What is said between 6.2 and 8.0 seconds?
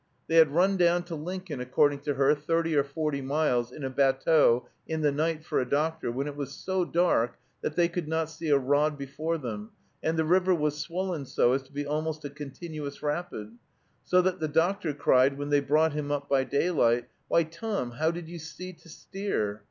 it was so dark that they